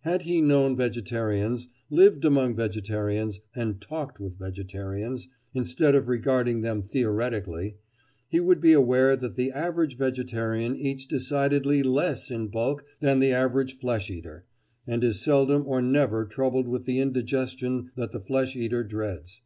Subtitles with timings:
[0.00, 6.82] Had he known vegetarians, lived among vegetarians, and talked with vegetarians, instead of regarding them
[6.82, 7.78] theoretically,
[8.28, 13.32] he would be aware that the average vegetarian eats decidedly less in bulk than the
[13.32, 14.44] average flesh eater,
[14.86, 19.40] and is seldom or never troubled with the indigestion that the flesh eater dreads.